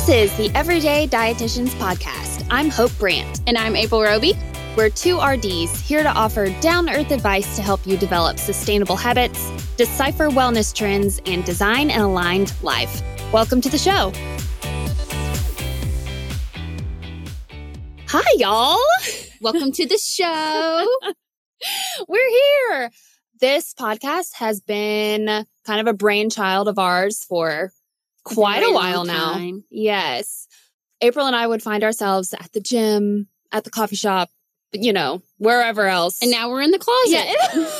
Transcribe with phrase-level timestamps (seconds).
[0.00, 2.46] This is the Everyday Dietitians Podcast.
[2.50, 3.42] I'm Hope Brandt.
[3.46, 4.32] And I'm April Roby.
[4.74, 9.50] We're two RDs here to offer down earth advice to help you develop sustainable habits,
[9.76, 13.02] decipher wellness trends, and design an aligned life.
[13.30, 14.10] Welcome to the show.
[18.08, 18.80] Hi, y'all.
[19.42, 20.88] Welcome to the show.
[22.08, 22.90] We're here.
[23.38, 27.70] This podcast has been kind of a brainchild of ours for
[28.24, 29.34] quite a while now.
[29.34, 29.64] Time.
[29.70, 30.46] Yes.
[31.00, 34.28] April and I would find ourselves at the gym, at the coffee shop,
[34.72, 36.20] you know, wherever else.
[36.22, 37.70] And now we're in the closet yeah.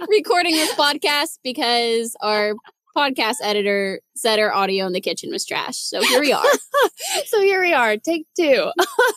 [0.08, 2.54] recording this podcast because our
[2.96, 5.76] podcast editor said our audio in the kitchen was trash.
[5.76, 6.44] So here we are.
[7.26, 8.70] so here we are, take two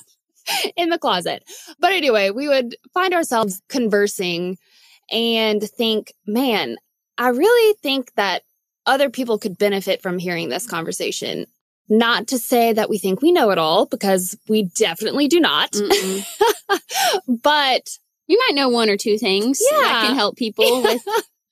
[0.75, 1.43] in the closet.
[1.79, 4.57] But anyway, we would find ourselves conversing
[5.11, 6.77] and think, man,
[7.17, 8.43] I really think that
[8.87, 11.45] other people could benefit from hearing this conversation.
[11.89, 15.75] Not to say that we think we know it all, because we definitely do not.
[17.27, 17.89] But
[18.27, 19.77] you might know one or two things yeah.
[19.79, 21.01] that can help people with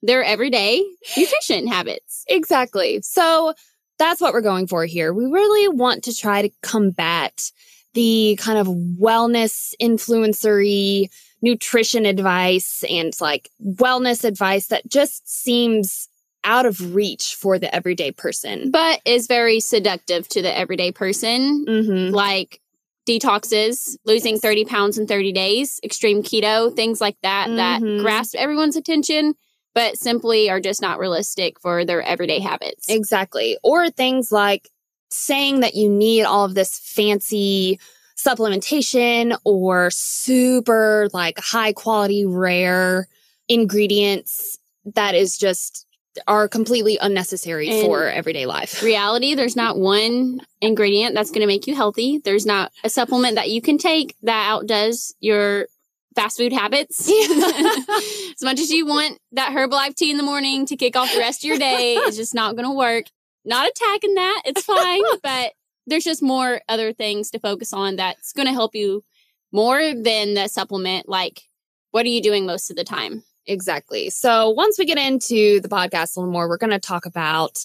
[0.01, 0.83] their everyday
[1.17, 2.23] nutrition habits.
[2.27, 3.01] Exactly.
[3.01, 3.53] So
[3.97, 5.13] that's what we're going for here.
[5.13, 7.51] We really want to try to combat
[7.93, 11.07] the kind of wellness influencery
[11.41, 16.09] nutrition advice and like wellness advice that just seems
[16.45, 18.71] out of reach for the everyday person.
[18.71, 21.65] But is very seductive to the everyday person.
[21.67, 22.13] Mm-hmm.
[22.13, 22.61] Like
[23.07, 24.41] detoxes, losing Yes.
[24.41, 27.99] 30 pounds in 30 days, extreme keto, things like that, that Mhm.
[28.01, 29.35] grasp everyone's attention,
[29.75, 32.89] but simply are just not realistic for their everyday habits.
[32.89, 33.57] Exactly.
[33.63, 34.69] Or things like
[35.09, 37.79] saying that you need all of this fancy
[38.17, 43.07] supplementation or super like high quality rare
[43.47, 44.57] ingredients
[44.95, 45.85] that is just
[46.27, 48.81] are completely unnecessary And for everyday life.
[48.83, 52.19] Reality, there's not one ingredient that's going to make you healthy.
[52.19, 55.67] There's not a supplement that you can take that outdoes your
[56.15, 57.09] fast food habits.
[57.09, 61.19] as much as you want that Herbalife tea in the morning to kick off the
[61.19, 63.05] rest of your day, it's just not going to work.
[63.43, 65.53] Not attacking that, it's fine, but
[65.85, 69.03] there's just more other things to focus on that's going to help you
[69.51, 71.07] more than the supplement.
[71.07, 71.43] Like,
[71.91, 73.23] what are you doing most of the time?
[73.47, 74.09] Exactly.
[74.09, 77.63] So once we get into the podcast a little more, we're going to talk about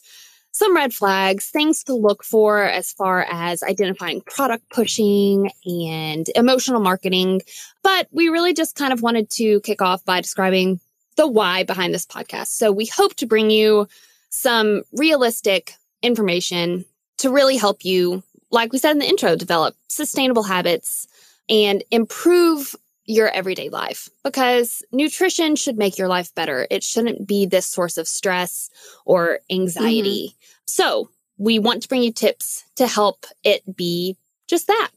[0.52, 6.80] some red flags, things to look for as far as identifying product pushing and emotional
[6.80, 7.40] marketing.
[7.82, 10.80] But we really just kind of wanted to kick off by describing
[11.16, 12.48] the why behind this podcast.
[12.48, 13.86] So we hope to bring you
[14.30, 16.84] some realistic information
[17.18, 21.06] to really help you, like we said in the intro, develop sustainable habits
[21.48, 22.74] and improve
[23.06, 26.66] your everyday life because nutrition should make your life better.
[26.70, 28.70] It shouldn't be this source of stress
[29.04, 30.28] or anxiety.
[30.28, 30.36] Mm-hmm.
[30.66, 34.16] So, we want to bring you tips to help it be
[34.46, 34.90] just that.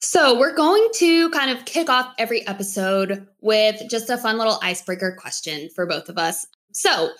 [0.00, 4.58] So, we're going to kind of kick off every episode with just a fun little
[4.62, 6.46] icebreaker question for both of us.
[6.72, 7.10] So,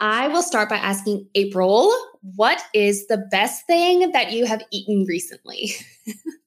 [0.00, 1.92] I will start by asking April,
[2.22, 5.72] what is the best thing that you have eaten recently?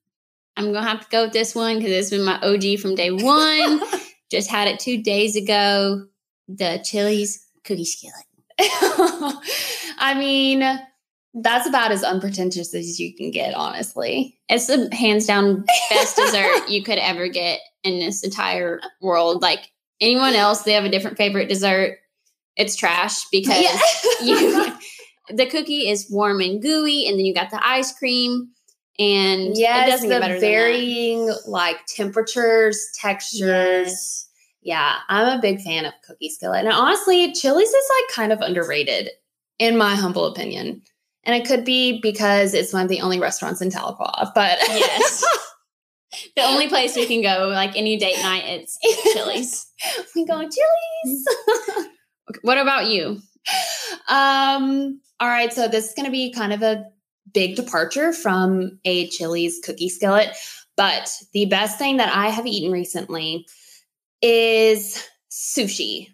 [0.57, 3.11] I'm gonna have to go with this one because it's been my OG from day
[3.11, 3.81] one.
[4.31, 6.05] Just had it two days ago.
[6.47, 8.25] The Chili's cookie skillet.
[9.97, 10.61] I mean,
[11.33, 14.39] that's about as unpretentious as you can get, honestly.
[14.47, 19.41] It's the hands down best dessert you could ever get in this entire world.
[19.41, 21.97] Like anyone else, they have a different favorite dessert.
[22.55, 23.65] It's trash because
[24.23, 24.71] you
[25.29, 28.49] the cookie is warm and gooey, and then you got the ice cream,
[28.97, 30.47] and it yes, doesn't get the better than that.
[30.47, 34.27] varying like temperatures, textures.
[34.61, 36.65] Yeah, I'm a big fan of Cookie Skillet.
[36.65, 39.09] And honestly, Chili's is like kind of underrated,
[39.59, 40.81] in my humble opinion.
[41.23, 45.23] And it could be because it's one of the only restaurants in Tahlequah, but Yes.
[46.35, 48.77] the only place we can go, like any date night, it's
[49.13, 49.67] Chili's.
[50.15, 51.27] we go Chili's.
[52.41, 53.19] What about you?
[54.07, 56.85] Um, all right, so this is going to be kind of a
[57.35, 60.35] big departure from a Chili's cookie skillet,
[60.75, 63.45] but the best thing that I have eaten recently
[64.21, 66.07] is sushi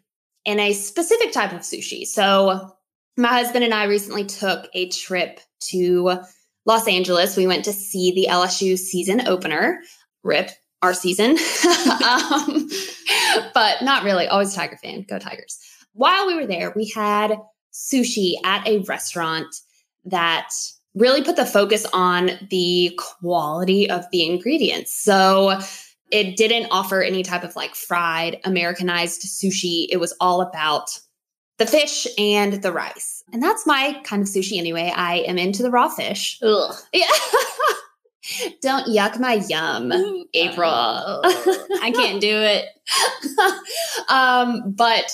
[0.45, 2.05] and a specific type of sushi.
[2.05, 2.75] So,
[3.17, 5.39] my husband and I recently took a trip
[5.69, 6.19] to
[6.65, 7.37] Los Angeles.
[7.37, 9.81] We went to see the LSU season opener,
[10.23, 10.49] RIP,
[10.81, 11.31] our season.
[12.07, 12.69] um,
[13.53, 14.27] but not really.
[14.27, 15.05] Always Tiger fan.
[15.07, 15.59] Go Tigers.
[15.93, 17.37] While we were there, we had
[17.73, 19.53] sushi at a restaurant
[20.05, 20.49] that
[20.95, 24.93] really put the focus on the quality of the ingredients.
[24.93, 25.59] So
[26.11, 29.87] it didn't offer any type of like fried Americanized sushi.
[29.89, 30.99] It was all about
[31.57, 33.23] the fish and the rice.
[33.31, 34.91] And that's my kind of sushi anyway.
[34.95, 36.39] I am into the raw fish.
[36.41, 36.75] Ugh.
[36.91, 37.05] Yeah.
[38.61, 39.91] Don't yuck my yum,
[40.33, 40.69] April.
[41.81, 42.65] I can't do it.
[44.09, 45.11] um, but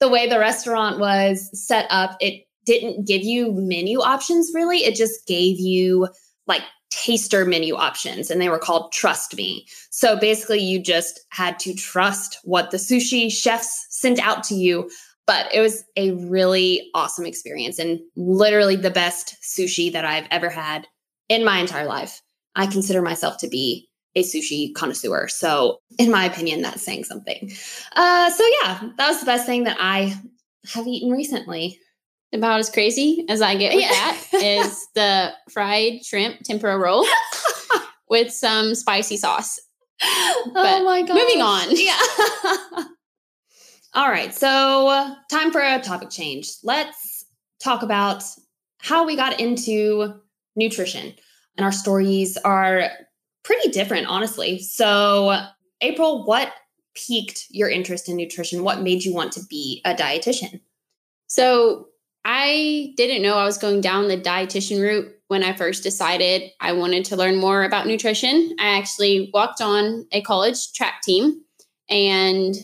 [0.00, 4.78] the way the restaurant was set up, it didn't give you menu options really.
[4.78, 6.08] It just gave you
[6.46, 9.66] like taster menu options and they were called trust me.
[9.90, 14.90] So basically you just had to trust what the sushi chefs sent out to you.
[15.26, 20.48] But it was a really awesome experience and literally the best sushi that I've ever
[20.48, 20.88] had
[21.28, 22.20] in my entire life.
[22.56, 25.28] I consider myself to be a sushi connoisseur.
[25.28, 27.52] So, in my opinion, that's saying something.
[27.94, 30.16] Uh, so, yeah, that was the best thing that I
[30.74, 31.78] have eaten recently.
[32.32, 33.90] About as crazy as I get with Yeah.
[33.90, 37.04] that is the fried shrimp tempura roll
[38.08, 39.58] with some spicy sauce.
[40.02, 41.14] oh my god.
[41.14, 41.66] moving on.
[41.70, 42.84] Yeah.
[43.94, 44.32] All right.
[44.32, 46.48] So, uh, time for a topic change.
[46.62, 47.24] Let's
[47.62, 48.22] talk about
[48.78, 50.14] how we got into
[50.54, 51.12] nutrition.
[51.56, 52.88] And our stories are
[53.42, 54.60] pretty different, honestly.
[54.60, 55.36] So,
[55.80, 56.52] April, what
[56.94, 58.62] piqued your interest in nutrition?
[58.62, 60.60] What made you want to be a dietitian?
[61.26, 61.88] So
[62.24, 66.72] I didn't know I was going down the dietitian route when I first decided I
[66.72, 68.56] wanted to learn more about nutrition.
[68.58, 71.42] I actually walked on a college track team
[71.88, 72.54] and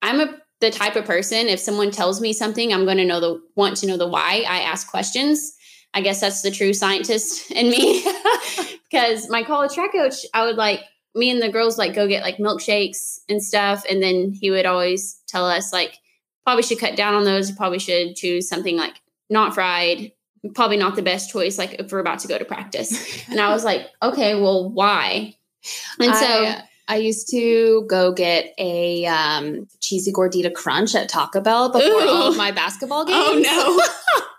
[0.00, 3.20] I'm a the type of person if someone tells me something I'm going to know
[3.20, 4.44] the want to know the why.
[4.48, 5.54] I ask questions.
[5.92, 8.04] I guess that's the true scientist in me
[8.90, 10.80] because my college track coach I would like
[11.14, 14.66] me and the girls like go get like milkshakes and stuff and then he would
[14.66, 15.98] always tell us like
[16.44, 17.50] probably should cut down on those.
[17.50, 19.00] You probably should choose something like
[19.30, 20.12] not fried.
[20.54, 23.24] Probably not the best choice, like if we're about to go to practice.
[23.30, 25.36] And I was like, okay, well, why?
[25.98, 31.40] And so, I, I used to go get a um, cheesy gordita crunch at Taco
[31.40, 33.46] Bell before all of my basketball games.
[33.48, 34.20] oh no.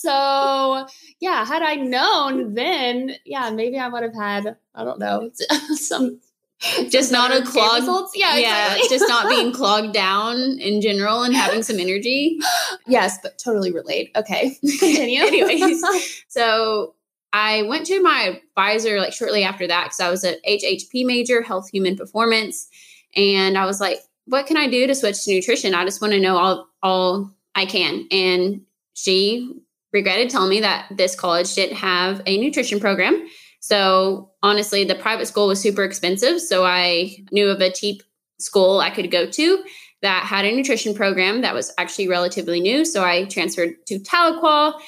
[0.00, 0.86] So
[1.20, 5.30] yeah, had I known then, yeah, maybe I would have had I don't know
[5.74, 6.20] some
[6.90, 8.12] Just not a better game clogged- results.
[8.16, 8.88] Yeah, yeah, exactly.
[8.98, 12.38] just not being clogged down in general and having some energy.
[12.86, 14.10] yes, but totally relate.
[14.16, 15.20] Okay, continue.
[15.22, 15.84] Anyways.
[16.26, 16.94] So
[17.32, 21.42] I went to my advisor like shortly after that because I was a HHP major,
[21.42, 22.68] health human performance,
[23.14, 25.74] and I was like, "What can I do to switch to nutrition?
[25.74, 28.62] I just want to know all all I can." And
[28.94, 29.52] she
[29.92, 33.28] regretted telling me that this college didn't have a nutrition program.
[33.60, 36.40] So honestly, the private school was super expensive.
[36.40, 38.02] So I knew of a cheap
[38.38, 39.64] school I could go to
[40.00, 42.84] that had a nutrition program that was actually relatively new.
[42.84, 44.80] So I transferred to Tahlequah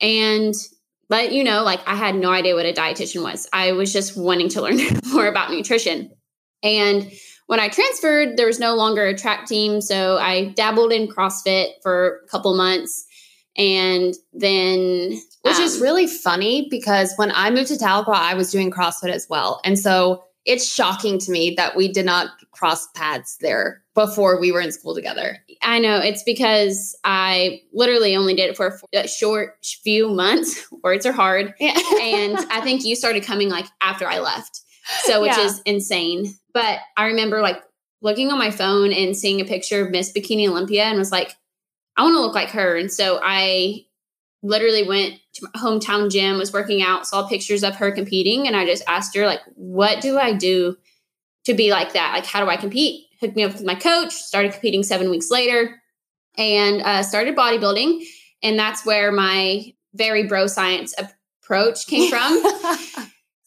[0.00, 0.54] and
[1.08, 3.48] but you know, like I had no idea what a dietitian was.
[3.52, 4.78] I was just wanting to learn
[5.10, 6.10] more about nutrition.
[6.62, 7.10] And
[7.46, 9.80] when I transferred, there was no longer a track team.
[9.80, 13.06] So I dabbled in CrossFit for a couple months.
[13.56, 18.50] And then, Which is um, really funny because when I moved to Tahlequah, I was
[18.50, 22.88] doing CrossFit as well, and so it's shocking to me that we did not cross
[22.92, 25.36] paths there before we were in school together.
[25.62, 30.66] I know it's because I literally only did it for a short few months.
[30.82, 31.52] Words are hard.
[31.60, 31.78] Yeah.
[32.00, 34.62] and I think you started coming like after I left.
[35.02, 35.44] So, which Yeah.
[35.44, 36.32] is insane.
[36.54, 37.62] But I remember like
[38.00, 41.36] looking on my phone and seeing a picture of Miss Bikini Olympia and was like,
[41.98, 42.74] I want to look like her.
[42.74, 43.84] And so I
[44.42, 45.14] literally went
[45.56, 49.26] hometown gym, was working out, saw pictures of her competing, and I just asked her,
[49.26, 50.76] like, what do I do
[51.44, 52.12] to be like that?
[52.14, 53.06] Like, how do I compete?
[53.20, 55.80] Hooked me up with my coach, started competing seven weeks later,
[56.36, 58.04] and uh, started bodybuilding.
[58.42, 62.42] And that's where my very bro science approach came from.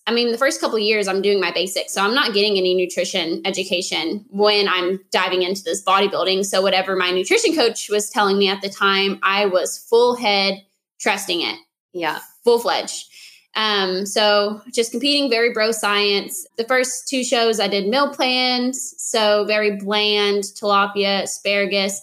[0.08, 1.94] I mean, the first couple of years, I'm doing my basics.
[1.94, 6.46] So I'm not getting any nutrition education when I'm diving into this bodybuilding.
[6.46, 10.66] So, whatever my nutrition coach was telling me at the time, I was full head
[11.00, 11.58] trusting it,
[11.94, 12.20] yeah.
[12.44, 13.08] full fledged.
[13.56, 16.48] Um, so, just competing, very bro science.
[16.58, 18.96] The first two shows, I did meal plans.
[18.98, 22.02] So, very bland tilapia, asparagus.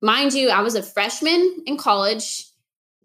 [0.00, 2.44] Mind you, I was a freshman in college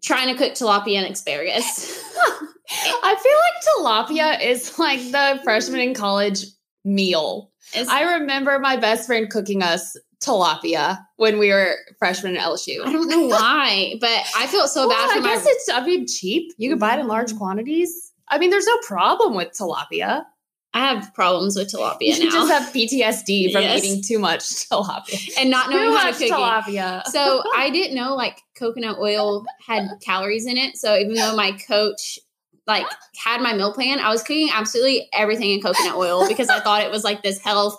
[0.02, 2.02] trying to cook tilapia and asparagus.
[2.70, 6.44] I feel like tilapia is like the freshman in college
[6.84, 7.50] meal.
[7.74, 12.84] It's- I remember my best friend cooking us tilapia when we were freshmen at LSU.
[12.84, 15.28] I don't know why, but I felt so Well, bad for I my.
[15.34, 16.52] guess it's I mean cheap.
[16.58, 17.38] You could buy it in large mm-hmm.
[17.38, 18.12] quantities.
[18.28, 20.24] I mean, there's no problem with tilapia.
[20.72, 23.84] I have problems with tilapia You now, just have PTSD from Yes.
[23.84, 25.30] eating too much tilapia.
[25.38, 26.30] and not knowing too how to cook it.
[26.32, 27.04] tilapia.
[27.06, 30.76] So I didn't know like coconut oil had calories in it.
[30.76, 32.18] So even though my coach
[32.66, 32.86] like
[33.22, 36.82] had my meal plan, I was cooking absolutely everything in coconut oil because I thought
[36.82, 37.76] it was like this health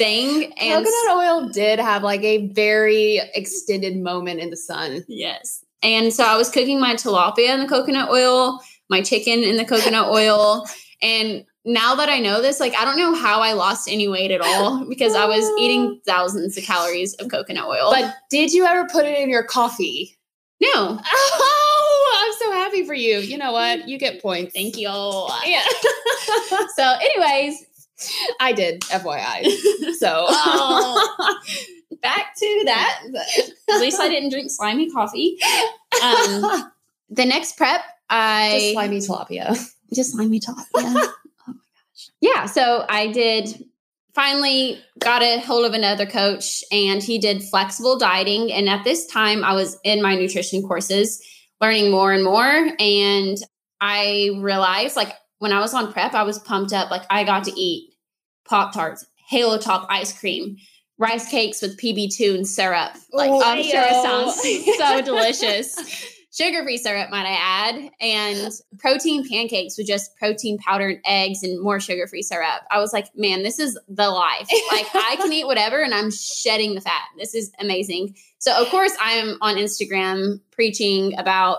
[0.00, 0.52] thing.
[0.58, 5.04] And Coconut oil did have like a very extended moment in the sun.
[5.06, 5.62] yes.
[5.82, 9.64] And so I was cooking my tilapia in the coconut oil, my chicken in the
[9.64, 10.66] coconut oil.
[11.00, 14.30] And now that I know this, like I don't know how I lost any weight
[14.30, 17.92] at all because I was eating thousands of calories of coconut oil.
[17.92, 20.16] But did you ever put it in your coffee?
[20.60, 21.00] no.
[21.12, 23.18] Oh, I'm so happy for you.
[23.18, 23.80] You know what?
[23.80, 23.88] Mm.
[23.88, 24.52] You get points.
[24.52, 24.88] Thank you.
[25.46, 25.62] Yeah.
[26.76, 27.64] So, anyways,
[28.40, 29.94] I did, FYI.
[29.98, 31.38] So Oh.
[32.02, 33.02] back to that.
[33.68, 35.36] At least I didn't drink slimy coffee.
[36.02, 36.70] Um,
[37.10, 39.70] the next prep, I just slimy tilapia.
[39.94, 40.40] just slimy.
[40.42, 40.52] Yeah.
[40.76, 42.10] oh my gosh.
[42.22, 42.46] Yeah.
[42.46, 43.64] So I did
[44.14, 48.52] finally got a hold of another coach and he did flexible dieting.
[48.52, 51.22] And at this time I was in my nutrition courses
[51.60, 52.70] learning more and more.
[52.78, 53.36] And
[53.80, 56.90] I realized like when I was on prep, I was pumped up.
[56.90, 57.92] Like I got to eat
[58.48, 60.56] Pop Tarts, Halo Top ice cream,
[60.96, 62.92] rice cakes with PB2 and syrup.
[63.12, 68.52] Like Oh, I'm sure it sounds so delicious sugar free syrup, might I add, and
[68.78, 72.62] protein pancakes with just protein powder and eggs and more sugar free syrup.
[72.70, 74.48] I was like, man, this is the life.
[74.70, 77.02] Like, I can eat whatever and I'm shedding the fat.
[77.18, 78.14] This is amazing.
[78.38, 81.58] So, of course, I'm on Instagram preaching about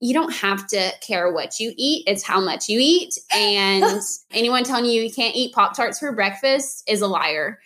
[0.00, 3.18] you don't have to care what you eat, it's how much you eat.
[3.32, 3.84] And
[4.30, 7.58] anyone telling you you can't eat Pop Tarts for breakfast is a liar.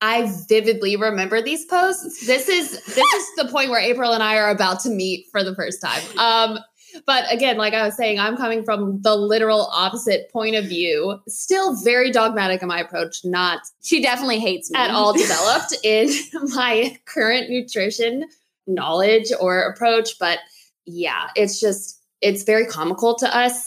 [0.00, 2.26] I vividly remember these posts.
[2.26, 5.42] This is this is the point where April and I are about to meet for
[5.42, 6.02] the first time.
[6.18, 6.58] Um,
[7.06, 11.18] but again, like I was saying, I'm coming from the literal opposite point of view.
[11.28, 16.10] Still very dogmatic in my approach, not She definitely hates me at all developed in
[16.54, 18.26] my current nutrition
[18.66, 20.18] knowledge or approach.
[20.18, 20.40] But
[20.86, 23.62] yeah, it's just it's very comical to us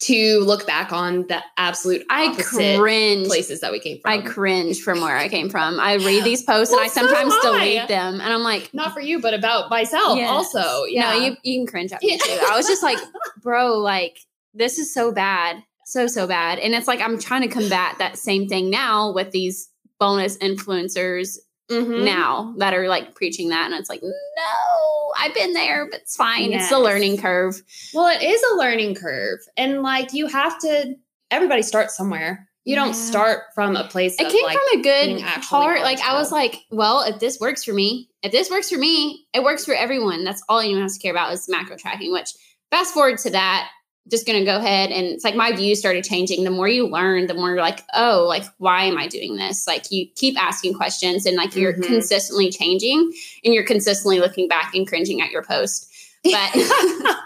[0.00, 3.26] to look back on the absolute I cringe.
[3.26, 4.12] places that we came from.
[4.12, 5.80] I cringe from where I came from.
[5.80, 7.58] I read these posts and Well, I so sometimes do I.
[7.58, 10.30] delete them, and I'm like, not for you, but about myself Yes.
[10.30, 10.84] also.
[10.84, 11.10] Yeah.
[11.14, 12.38] no, you you can cringe at me too.
[12.48, 12.98] I was just like,
[13.42, 14.18] bro, like
[14.54, 18.16] this is so bad, so so bad, and it's like I'm trying to combat that
[18.18, 21.36] same thing now with these bonus influencers
[21.70, 22.04] Mhm.
[22.04, 26.16] now that are like preaching that, and it's like, no, I've been there, but it's
[26.16, 26.52] fine.
[26.52, 26.84] It's the Yes.
[26.84, 27.60] learning curve.
[27.92, 29.40] Well, it is a learning curve.
[29.56, 30.94] And like you have to
[31.30, 32.48] everybody starts somewhere.
[32.64, 35.80] You don't start from a place It of came like from a good heart.
[35.82, 39.26] Like I was like, well, if this works for me, if this works for me,
[39.32, 40.24] it works for everyone.
[40.24, 42.12] That's all anyone has to care about is macro tracking.
[42.12, 42.30] Which
[42.70, 43.70] fast forward to that,
[44.10, 46.44] just gonna go ahead and it's like my views started changing.
[46.44, 49.66] The more you learn, the more you're like, oh, like why am I doing this?
[49.66, 51.84] Like you keep asking questions and like you're Mhm.
[51.84, 53.12] consistently changing
[53.44, 55.86] and you're consistently looking back and cringing at your post.
[56.24, 56.50] But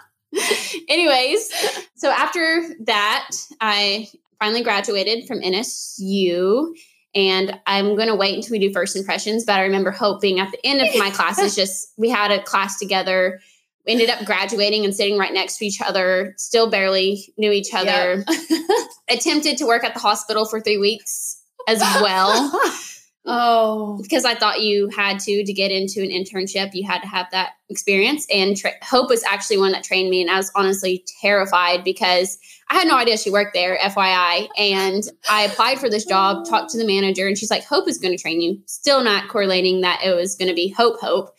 [0.89, 1.53] anyways,
[1.95, 4.09] so after that, I
[4.39, 6.75] finally graduated from NSU
[7.15, 9.45] and I'm going to wait until we do first impressions.
[9.45, 12.79] But I remember hoping at the end of my classes, just we had a class
[12.79, 13.41] together.
[13.87, 17.75] We ended up graduating and sitting right next to each other, still barely knew each
[17.75, 18.25] other.
[19.11, 22.61] Attempted to work at the hospital for three weeks as well
[23.27, 23.99] oh.
[24.03, 26.75] because I thought you had to to get into an internship.
[26.75, 28.27] You had to have that experience.
[28.33, 32.39] And tra- Hope was actually one that trained me, and I was honestly terrified because
[32.71, 34.49] I had no idea she worked there, FYI.
[34.59, 37.99] And I applied for this job, talked to the manager, and she's like, "Hope is
[37.99, 41.35] going to train you." Still not correlating that it was going to be Hope Hope.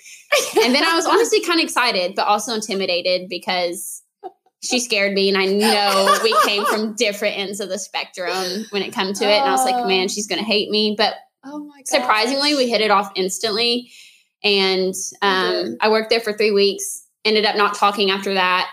[0.64, 4.02] And then I was honestly kind of excited, but also intimidated because.
[4.66, 8.82] She scared me, and I know we came from different ends of the spectrum when
[8.82, 9.40] it come to it.
[9.40, 9.86] And I was like, Oh.
[9.86, 13.92] "Man, she's going to hate me." But Oh my surprisingly we hit it off instantly
[14.44, 15.78] and um, did.
[15.82, 18.70] i worked there for three weeks ended up not talking after that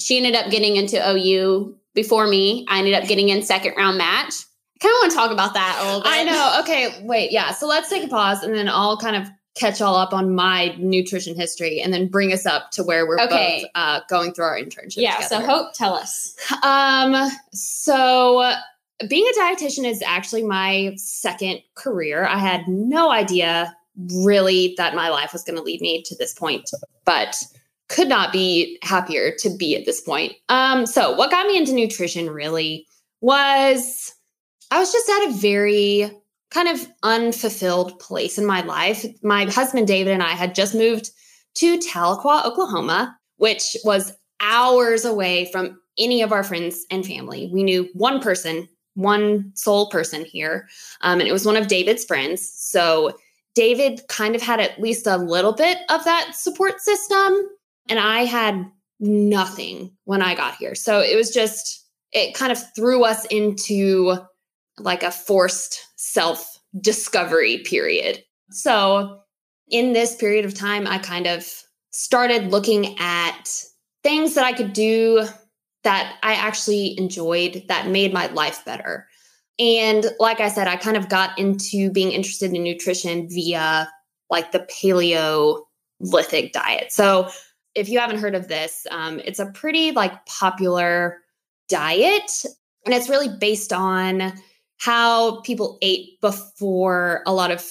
[0.00, 3.98] she ended up getting into ou before me i ended up getting in second round
[3.98, 4.32] match
[4.74, 6.60] i kind of want to talk about that a little bit I know.
[6.60, 7.30] Okay, wait.
[7.30, 7.52] Yeah.
[7.52, 10.74] So let's take a pause and then I'll kind of catch all up on my
[10.78, 13.62] nutrition history and then bring us up to where we're Okay.
[13.62, 14.94] both uh, going through our internship.
[14.96, 18.52] yeah so hope tell us Um, so
[19.08, 22.26] being a dietitian is actually my second career.
[22.26, 23.74] I had no idea
[24.24, 26.70] really that my life was going to lead me to this point,
[27.04, 27.36] but
[27.88, 30.32] could not be happier to be at this point.
[30.48, 32.86] Um, so what got me into nutrition really
[33.20, 34.14] was
[34.70, 36.10] I was just at a very
[36.54, 39.04] kind of unfulfilled place in my life.
[39.22, 41.10] My husband David and I had just moved
[41.56, 47.50] to Tahlequah, Oklahoma, which was hours away from any of our friends and family.
[47.52, 50.68] We knew one person, one sole person here,
[51.00, 52.48] um, and it was one of David's friends.
[52.54, 53.16] So
[53.54, 57.48] David kind of had at least a little bit of that support system,
[57.88, 58.64] and I had
[59.00, 60.74] nothing when I got here.
[60.76, 64.18] So it was just, it kind of threw us into
[64.78, 68.22] like a forced self discovery period.
[68.50, 69.20] So,
[69.68, 71.46] in this period of time, I kind of
[71.90, 73.44] started looking at
[74.02, 75.26] things that I could do
[75.84, 79.06] that I actually enjoyed that made my life better.
[79.58, 83.88] And like I said, I kind of got into being interested in nutrition via
[84.30, 86.92] like the Paleolithic diet.
[86.92, 87.30] So,
[87.74, 91.18] if you haven't heard of this, um, it's a pretty like popular
[91.68, 92.44] diet,
[92.84, 94.32] and it's really based on
[94.78, 97.64] how people ate before a lot of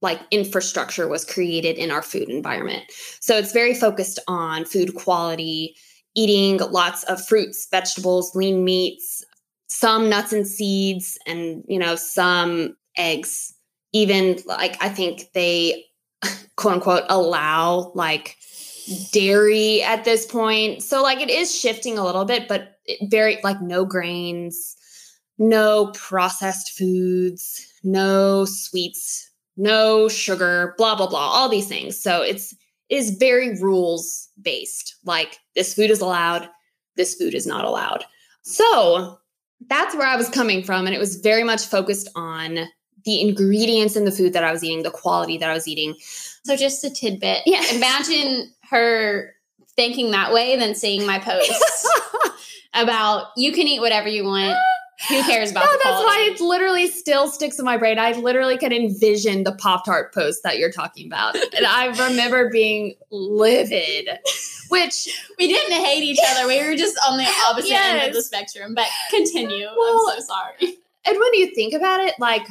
[0.00, 2.84] like infrastructure was created in our food environment.
[3.20, 5.76] So it's very focused on food quality,
[6.14, 9.24] eating lots of fruits, vegetables, lean meats,
[9.68, 13.54] some nuts and seeds and you know some eggs.
[13.92, 15.84] Even like I think they
[16.56, 18.36] quote unquote allow like
[19.12, 20.82] dairy at this point.
[20.82, 24.76] So like it is shifting a little bit but very like no grains,
[25.38, 32.00] no processed foods, no sweets, no sugar, blah blah blah, all these things.
[32.00, 32.54] So it's
[32.88, 34.96] is very rules based.
[35.04, 36.48] Like this food is allowed,
[36.96, 38.04] this food is not allowed.
[38.42, 39.18] So
[39.68, 42.68] that's where I was coming from and it was very much focused on
[43.04, 45.94] the ingredients in the food that I was eating, the quality that I was eating.
[46.44, 47.42] So just a tidbit.
[47.46, 47.62] Yeah.
[47.74, 49.34] Imagine her
[49.76, 51.88] thinking that way, then seeing my posts
[52.74, 54.56] about you can eat whatever you want.
[54.56, 54.77] Ah.
[55.08, 56.06] Who cares about no, that's quality?
[56.06, 58.00] why it literally still sticks in my brain.
[58.00, 61.36] I literally can envision the Pop Tart post that you're talking about.
[61.36, 64.08] And I remember being livid,
[64.70, 66.48] which we didn't hate each other.
[66.48, 68.74] We were just on the opposite end of the spectrum.
[68.74, 69.66] But continue.
[69.66, 70.78] Well, I'm so sorry.
[71.06, 72.48] and when you think about it, like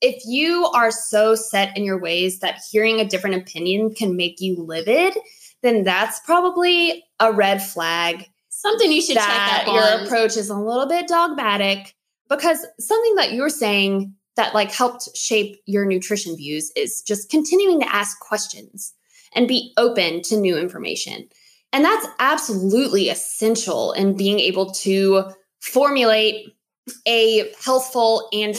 [0.00, 4.40] if you are so set in your ways that hearing a different opinion can make
[4.40, 5.16] you livid,
[5.62, 8.28] then that's probably a red flag
[8.64, 10.06] Something you should that check up your on.
[10.06, 11.94] approach is a little bit dogmatic
[12.30, 17.78] because something that you're saying that like helped shape your nutrition views is just continuing
[17.80, 18.94] to ask questions
[19.34, 21.28] and be open to new information.
[21.74, 25.24] And that's absolutely essential in being able to
[25.60, 26.56] formulate
[27.04, 28.56] a healthful and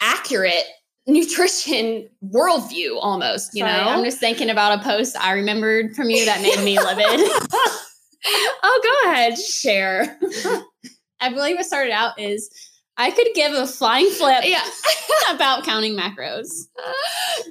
[0.00, 0.62] accurate
[1.08, 3.88] nutrition worldview almost, you Sorry, know?
[3.88, 7.28] I'm just thinking about a post I remembered from you that made me livid.
[8.26, 10.18] oh, go ahead, share.
[11.20, 12.50] I believe what started out is
[12.96, 14.64] I could give a flying flip yeah.
[15.34, 16.48] about counting macros.
[16.78, 16.94] I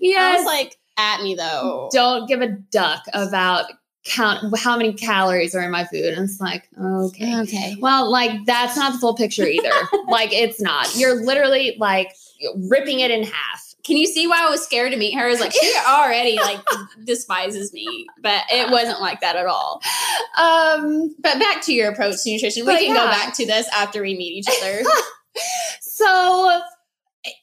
[0.02, 0.40] Yes.
[0.40, 1.90] was like, at me though.
[1.94, 3.72] don't give a duck about
[4.06, 6.14] count how many calories are in my food.
[6.14, 7.40] And it's like, okay.
[7.42, 7.76] Okay.
[7.80, 9.72] Well, like that's not the full picture either.
[10.10, 10.94] like it's not.
[10.96, 12.14] You're literally like
[12.70, 13.69] ripping it in half.
[13.86, 15.28] Can you see why I was scared to meet her?
[15.28, 16.60] Is like she already like
[17.06, 19.82] despises me, but it wasn't like that at all.
[20.38, 22.66] Um But back to your approach to nutrition.
[22.66, 24.82] We can go back to this after we meet each other.
[25.82, 26.62] so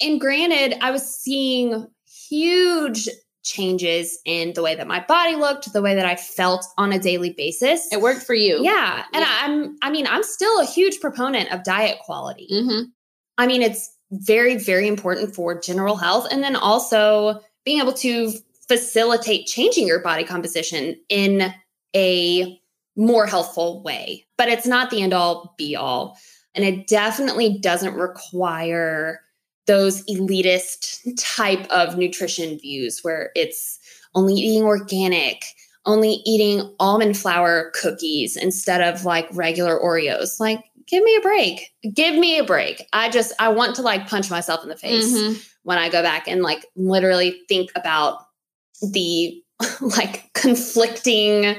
[0.00, 1.86] and granted, I was seeing
[2.28, 3.08] huge
[3.44, 6.98] changes in the way that my body looked, the way that I felt on a
[6.98, 7.86] daily basis.
[7.92, 8.62] it worked for you.
[8.62, 9.04] Yeah.
[9.12, 9.38] And Yeah.
[9.42, 12.48] I'm I mean, I'm still a huge proponent of diet quality.
[12.50, 12.80] hmm
[13.38, 16.26] I mean, it's very, very important for general health.
[16.30, 18.32] And then also being able to
[18.68, 21.52] facilitate changing your body composition in
[21.94, 22.60] a
[22.96, 24.26] more healthful way.
[24.38, 26.18] But it's not the end all be all.
[26.54, 29.20] And it definitely doesn't require
[29.66, 33.78] those elitist type of nutrition views where it's
[34.14, 35.44] only eating organic,
[35.84, 40.40] only eating almond flour cookies instead of like regular Oreos.
[40.40, 41.70] Like, give me a break.
[41.94, 42.86] Give me a break.
[42.92, 45.44] I just, I want to like punch myself in the face Mhm.
[45.64, 48.20] when I go back and like literally think about
[48.92, 49.42] the
[49.80, 51.56] like conflicting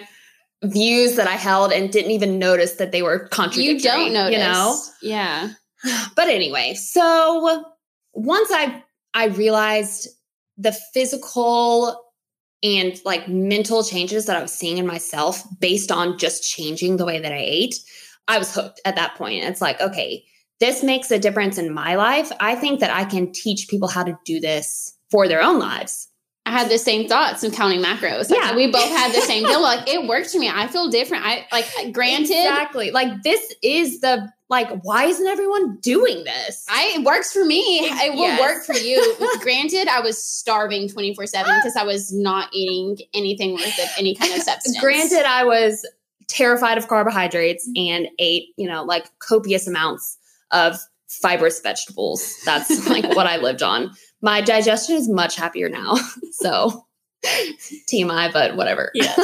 [0.64, 3.74] views that I held and didn't even notice that they were contradictory.
[3.76, 4.34] You don't notice.
[4.34, 4.82] you know?
[5.02, 5.50] Yeah.
[6.16, 7.66] but anyway, so
[8.14, 10.08] once I I realized
[10.58, 12.02] the physical
[12.64, 17.06] and like mental changes that I was seeing in myself based on just changing the
[17.06, 17.76] way that I ate,
[18.28, 19.44] I was hooked at that point.
[19.44, 20.24] It's like, okay,
[20.60, 22.32] this makes a difference in my life.
[22.40, 26.08] I think that I can teach people how to do this for their own lives.
[26.46, 28.30] I had the same thoughts of counting macros.
[28.30, 28.56] Like, Yeah.
[28.56, 29.62] we both had the same deal.
[29.68, 30.50] Like it worked for me.
[30.50, 31.26] I feel different.
[31.26, 32.92] I like granted, Exactly.
[32.92, 36.66] Like this is the like why isn't everyone doing this?
[36.70, 37.80] I it works for me.
[37.82, 38.40] It will Yes.
[38.40, 39.16] work for you.
[39.42, 41.18] granted, I was starving 24-7
[41.62, 44.80] because I was not eating anything worth of any kind of substance.
[44.80, 45.86] Granted, I was
[46.28, 50.18] terrified of carbohydrates and ate, you know, like copious amounts
[50.52, 52.36] of fibrous vegetables.
[52.46, 53.92] That's like what I lived on.
[54.22, 55.96] My digestion is much happier now.
[56.40, 56.86] So
[57.92, 58.92] TMI, but whatever.
[58.94, 59.16] Yeah.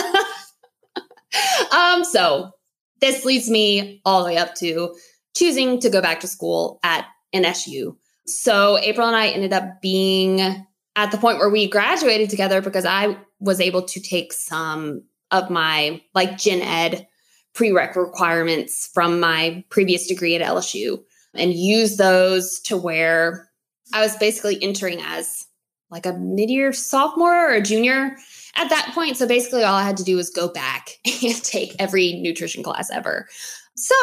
[1.72, 2.50] um, so
[3.02, 4.96] this leads me all the way up to
[5.36, 7.96] choosing to go back to school at NSU.
[8.26, 10.42] So April and I ended up being
[10.96, 15.50] at the point where we graduated together because I was able to take some of
[15.50, 17.08] my like gen ed
[17.54, 21.02] prereq requirements from my previous degree at LSU
[21.34, 23.50] and use those to where
[23.94, 25.46] I was basically entering as
[25.90, 28.16] like a mid-year sophomore or a junior
[28.56, 29.18] at that point.
[29.18, 32.90] So basically all I had to do was go back and take every nutrition class
[32.92, 33.28] ever.
[33.76, 33.96] So,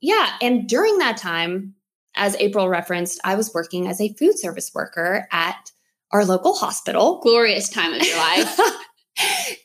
[0.00, 1.74] yeah, and during that time,
[2.14, 5.70] as April referenced, I was working as a food service worker at
[6.12, 7.20] our local hospital.
[7.22, 8.58] Glorious time of your life.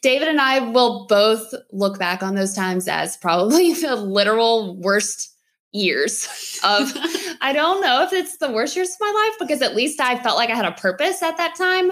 [0.03, 5.31] David and I will both look back on those times as probably the literal worst
[5.71, 6.91] years of
[7.41, 10.19] I don't know if it's the worst years of my life because at least I
[10.19, 11.91] felt like I had a purpose at that time.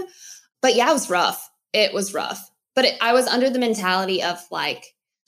[0.61, 1.49] But yeah, it was rough.
[1.73, 2.47] It was rough.
[2.75, 4.85] But it, I was under the mentality of like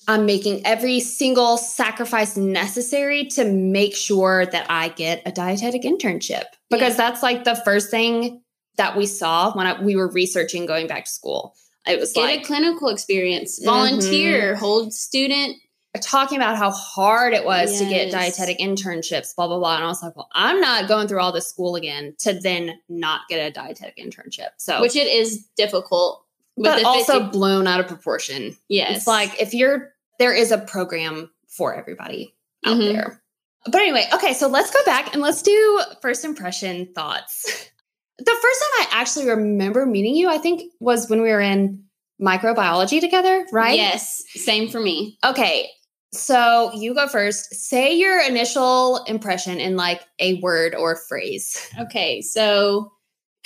[0.08, 6.44] I'm making every single sacrifice necessary to make sure that I get a dietetic internship
[6.70, 7.10] because yeah.
[7.10, 8.42] that's like the first thing
[8.76, 11.56] that we saw when I, we were researching going back to school.
[11.88, 14.60] It was get like a clinical experience, volunteer, mm-hmm.
[14.60, 15.58] hold student.
[16.02, 17.80] Talking about how hard it was yes.
[17.80, 21.08] to get dietetic internships, blah blah blah, and I was like, "Well, I'm not going
[21.08, 25.06] through all this school again to then not get a dietetic internship." So, which it
[25.06, 26.26] is difficult,
[26.58, 28.58] but also 50- blown out of proportion.
[28.70, 32.34] Yes, it's like if you're there is a program for everybody
[32.66, 32.94] out mm-hmm.
[32.94, 33.22] there.
[33.66, 37.70] But anyway, okay, so let's go back and let's do first impression thoughts.
[38.18, 41.84] The first time I actually remember meeting you, I think, was when we were in
[42.22, 43.76] microbiology together, right?
[43.76, 45.18] Yes, same for me.
[45.24, 45.70] Okay,
[46.14, 47.54] so you go first.
[47.56, 51.70] Say your initial impression in like a word or phrase.
[51.80, 52.92] Okay, so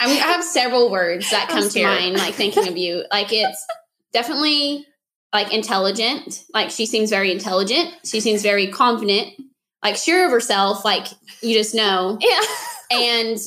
[0.00, 3.04] I, mean, I have several words that come to mind, like thinking of you.
[3.12, 3.66] Like it's
[4.14, 4.86] definitely
[5.32, 6.44] like intelligent.
[6.54, 7.90] Like she seems very intelligent.
[8.06, 9.34] She seems very confident,
[9.84, 10.86] like sure of herself.
[10.86, 11.08] Like
[11.42, 12.16] you just know.
[12.18, 12.40] Yeah
[12.92, 13.38] and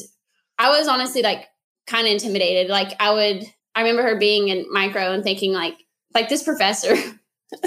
[0.57, 1.47] I was honestly like
[1.87, 2.69] kind of intimidated.
[2.69, 3.43] Like I would,
[3.75, 5.75] I remember her being in micro and thinking like,
[6.13, 6.95] like this professor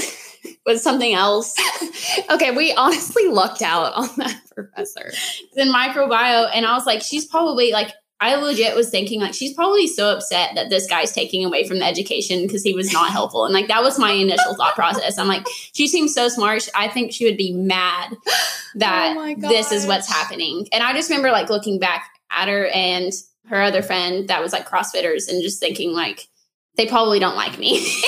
[0.66, 1.54] was something else.
[2.30, 5.12] okay, we honestly lucked out on that professor.
[5.56, 9.54] in microbio, and I was like, she's probably like I legit was thinking like she's
[9.54, 13.12] probably so upset that this guy's taking away from the education because he was not
[13.12, 13.44] helpful.
[13.44, 15.18] And like that was my initial thought process.
[15.18, 16.68] I'm like, she seems so smart.
[16.74, 18.16] I think she would be mad
[18.76, 20.66] that oh this is what's happening.
[20.72, 23.12] And I just remember like looking back at her and
[23.46, 26.26] her other friend that was like CrossFitters and just thinking like
[26.76, 27.78] they probably don't like me.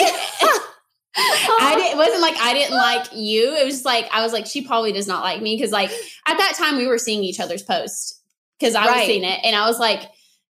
[1.16, 3.54] I didn't, it wasn't like I didn't like you.
[3.54, 5.90] It was like I was like she probably does not like me because like
[6.26, 8.19] at that time we were seeing each other's posts
[8.60, 8.96] because I right.
[8.98, 10.10] was seeing it and I was like,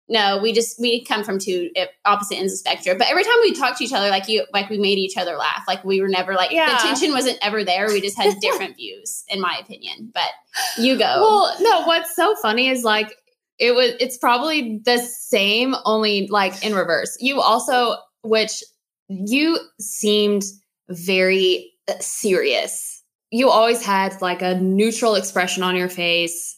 [0.10, 1.70] no, we just we come from two
[2.04, 2.98] opposite ends of spectrum.
[2.98, 5.36] But every time we talked to each other, like you, like we made each other
[5.36, 5.64] laugh.
[5.68, 6.72] Like we were never like yeah.
[6.72, 7.88] the tension wasn't ever there.
[7.88, 10.12] We just had different views, in my opinion.
[10.14, 10.32] But
[10.78, 11.06] you go.
[11.06, 13.14] Well, no, what's so funny is like
[13.60, 13.94] it was.
[14.00, 17.16] It's probably the same, only like in reverse.
[17.20, 18.64] You also, which
[19.10, 20.44] you seemed
[20.90, 23.04] very uh, serious.
[23.30, 26.56] You always had like a neutral expression on your face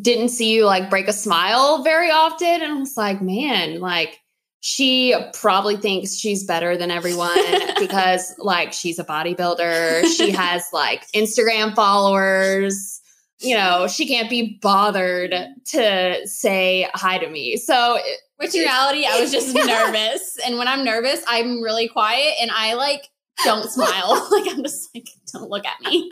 [0.00, 2.62] didn't see you like break a smile very often.
[2.62, 4.20] And I was like, man, like
[4.60, 7.38] she probably thinks she's better than everyone
[7.78, 10.06] because like she's a bodybuilder.
[10.16, 13.00] She has like Instagram followers.
[13.40, 15.34] You know, she can't be bothered
[15.66, 17.56] to say hi to me.
[17.56, 17.98] So,
[18.36, 20.38] which in reality, I was just nervous.
[20.46, 23.10] And when I'm nervous, I'm really quiet and I like
[23.44, 24.28] don't smile.
[24.30, 26.10] like I'm just like, don't look at me.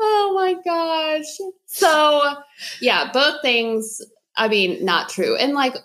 [0.00, 1.26] oh my gosh.
[1.66, 2.36] So,
[2.80, 4.00] yeah, both things,
[4.36, 5.36] I mean, not true.
[5.36, 5.76] And like,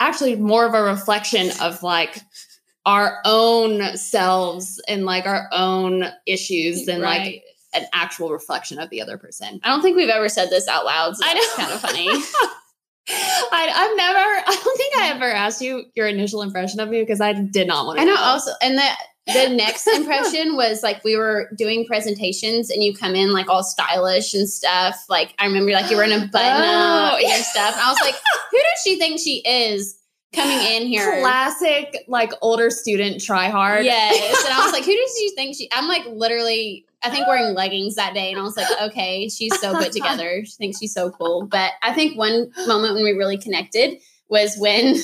[0.00, 2.18] actually, more of a reflection of like
[2.84, 7.20] our own selves and like our own issues than right.
[7.20, 7.42] like
[7.74, 9.60] an actual reflection of the other person.
[9.62, 11.16] I don't think we've ever said this out loud.
[11.16, 11.40] So I know.
[11.56, 12.08] kind of funny.
[13.08, 17.00] I, have never, I don't think I ever asked you your initial impression of me
[17.00, 18.02] because I did not want to.
[18.02, 18.20] I know, know.
[18.20, 23.14] also, and that the next impression was like we were doing presentations and you come
[23.14, 25.04] in like all stylish and stuff.
[25.08, 27.74] Like I remember like you were in a button up oh, and stuff.
[27.74, 28.14] And I was like,
[28.50, 29.96] who does she think she is
[30.34, 31.20] coming in here?
[31.20, 33.84] Classic like older student try hard.
[33.84, 34.44] Yes.
[34.44, 37.54] And I was like, who does she think she I'm like literally I think wearing
[37.54, 40.44] leggings that day and I was like, okay, she's so put together.
[40.44, 41.46] She thinks she's so cool.
[41.46, 44.96] But I think one moment when we really connected was when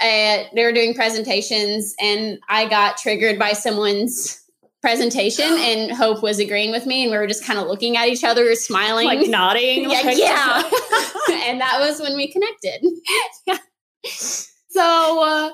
[0.00, 4.40] uh, they were doing presentations and I got triggered by someone's
[4.80, 8.08] presentation and Hope was agreeing with me and we were just kind of looking at
[8.08, 9.06] each other, smiling.
[9.06, 9.82] Like nodding.
[9.90, 10.00] yeah.
[10.00, 10.62] Like, yeah.
[11.44, 12.84] and that was when we connected.
[13.46, 13.58] yeah.
[14.72, 15.50] So, uh,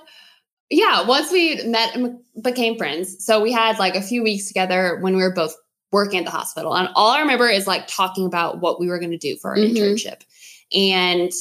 [0.69, 4.99] yeah, once we met and became friends, so we had like a few weeks together
[5.01, 5.57] when we were both
[5.91, 6.77] working at the hospital.
[6.77, 9.51] And all I remember is like talking about what we were going to do for
[9.51, 9.75] our mm-hmm.
[9.75, 10.21] internship.
[10.75, 11.33] And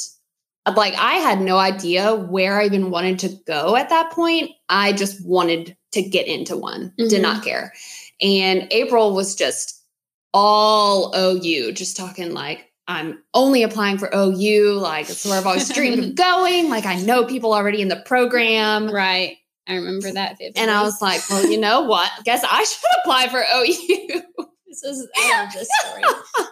[0.75, 4.51] like I had no idea where I even wanted to go at that point.
[4.69, 7.09] I just wanted to get into one, Mhm.
[7.09, 7.73] did not care.
[8.21, 9.81] And April was just
[10.33, 14.73] all OU, just talking like, I'm only applying for OU.
[14.79, 16.69] Like, it's where I've always dreamed of going.
[16.69, 18.89] Like, I know people already in the program.
[18.91, 19.37] Right.
[19.67, 20.37] I remember that.
[20.37, 20.61] vividly.
[20.61, 22.11] And I was like, well, you know what?
[22.25, 24.21] Guess I should apply for OU.
[24.67, 26.03] this is, I love this story.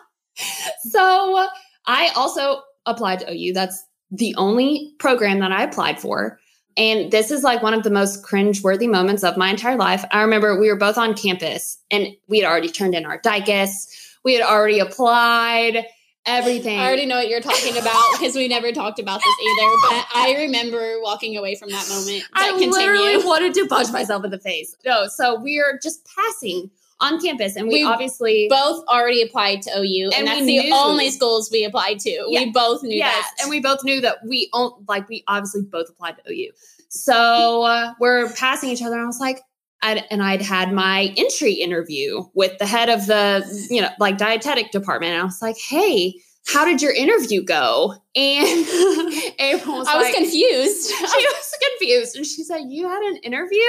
[0.89, 1.47] so
[1.85, 3.53] I also applied to OU.
[3.53, 6.39] That's the only program that I applied for.
[6.75, 10.03] And this is like one of the most cringe-worthy moments of my entire life.
[10.11, 14.15] I remember we were both on campus and we had already turned in our DICAS.
[14.23, 15.85] We had already applied
[16.25, 16.79] everything.
[16.79, 19.71] I already know what you're talking about because we never talked about this either.
[19.89, 22.23] But I remember walking away from that moment.
[22.33, 22.71] But I continue.
[22.71, 24.75] literally wanted to punch myself in the face.
[24.85, 26.71] No, so we are just passing
[27.03, 30.59] on campus, and we, We obviously both already applied to OU, and, And that's the
[30.59, 32.25] knew- only schools we applied to.
[32.29, 32.43] Yeah.
[32.45, 33.41] We both knew yes, that.
[33.43, 36.51] and we both knew that we own like we obviously both applied to OU.
[36.89, 39.41] So uh, we're passing each other, and I was like.
[39.85, 44.17] I'd, and I'd had my entry interview with the head of the, you know, like
[44.17, 45.11] dietetic department.
[45.11, 46.13] And I was like, "Hey,
[46.45, 48.65] how did your interview go?" And
[49.39, 50.89] April was I was like, confused.
[50.97, 53.59] she was confused, and she said, "You had an interview?"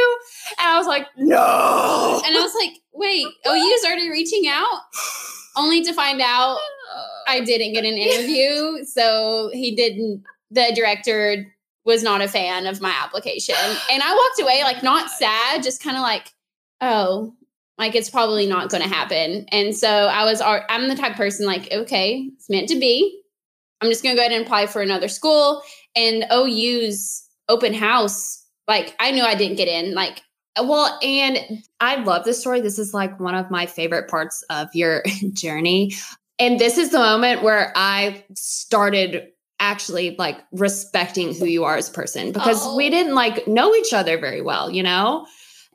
[0.59, 4.81] And I was like, "No." and I was like, wait, oh, OU's already reaching out?
[5.57, 6.59] Only to find out
[7.29, 8.85] I didn't get an interview.
[8.85, 13.57] So he didn't, the director was not a fan of my application.
[13.91, 16.33] And I walked away like not sad, just kind of like,
[16.81, 17.35] oh,
[17.79, 19.47] like it's probably not going to happen.
[19.51, 23.21] And so I was, I'm the type of person like, okay, it's meant to be.
[23.81, 25.63] I'm just going to go ahead and apply for another school.
[25.97, 29.95] And OU's open house, like I knew I didn't get in.
[29.95, 30.23] Like
[30.59, 32.61] Well, and I love this story.
[32.61, 35.95] This is like one of my favorite parts of your journey.
[36.39, 39.29] And this is the moment where I started
[39.61, 42.77] actually like respecting who you are as a person because Oh.
[42.77, 45.27] we didn't like know each other very well, you know?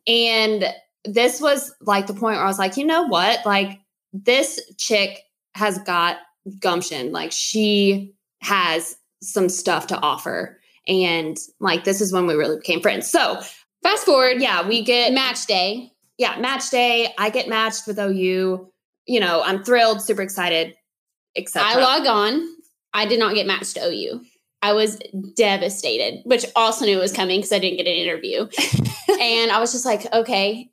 [0.07, 0.65] And
[1.05, 3.45] this was like the point where I was like, you know what?
[3.45, 3.79] Like
[4.13, 5.23] this chick
[5.55, 6.17] has got
[6.59, 7.11] gumption.
[7.11, 10.59] Like she has some stuff to offer.
[10.87, 13.09] And like this is when we really became friends.
[13.09, 13.41] So
[13.83, 15.91] fast forward, yeah, we get match day.
[16.17, 17.13] yeah, match day.
[17.17, 18.69] I get matched with OU.
[19.05, 20.75] You know, I'm thrilled, super excited,
[21.35, 21.67] etc.
[21.67, 22.55] I log on.
[22.93, 24.21] I did not get matched to OU.
[24.61, 24.99] I was
[25.35, 28.41] devastated, which also knew it was coming because I didn't get an interview.
[29.21, 30.69] and I was just like, okay,